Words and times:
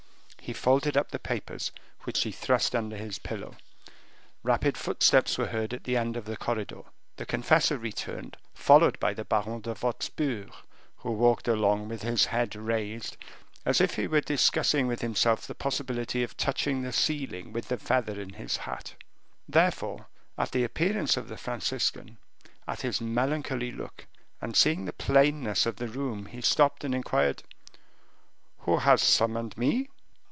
He 0.43 0.53
folded 0.53 0.97
up 0.97 1.11
the 1.11 1.19
papers, 1.19 1.71
which 2.01 2.23
he 2.23 2.31
thrust 2.33 2.75
under 2.75 2.97
his 2.97 3.19
pillow. 3.19 3.55
Rapid 4.43 4.75
footsteps 4.77 5.37
were 5.37 5.45
heard 5.47 5.73
at 5.73 5.85
the 5.85 5.95
end 5.95 6.17
of 6.17 6.25
the 6.25 6.35
corridor. 6.35 6.81
The 7.15 7.25
confessor 7.25 7.77
returned, 7.77 8.35
followed 8.53 8.99
by 8.99 9.13
the 9.13 9.23
Baron 9.23 9.61
de 9.61 9.73
Wostpur, 9.75 10.49
who 10.97 11.11
walked 11.13 11.47
along 11.47 11.87
with 11.87 12.01
his 12.01 12.25
head 12.25 12.53
raised, 12.53 13.15
as 13.65 13.79
if 13.79 13.95
he 13.95 14.07
were 14.07 14.19
discussing 14.19 14.87
with 14.87 14.99
himself 14.99 15.47
the 15.47 15.55
possibility 15.55 16.21
of 16.21 16.35
touching 16.35 16.81
the 16.81 16.91
ceiling 16.91 17.53
with 17.53 17.69
the 17.69 17.77
feather 17.77 18.19
in 18.19 18.33
his 18.33 18.57
hat. 18.57 18.95
Therefore, 19.47 20.07
at 20.37 20.51
the 20.51 20.65
appearance 20.65 21.15
of 21.15 21.29
the 21.29 21.37
Franciscan, 21.37 22.17
at 22.67 22.81
his 22.81 22.99
melancholy 22.99 23.71
look, 23.71 24.05
and 24.41 24.57
seeing 24.57 24.83
the 24.83 24.91
plainness 24.91 25.65
of 25.65 25.77
the 25.77 25.87
room, 25.87 26.25
he 26.25 26.41
stopped, 26.41 26.83
and 26.83 26.93
inquired, 26.93 27.43
"Who 28.61 28.79
has 28.79 29.01
summoned 29.01 29.57
me?" 29.57 29.87